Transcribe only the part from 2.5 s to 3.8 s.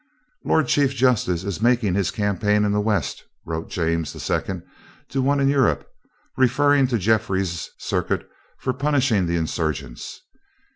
in the west," wrote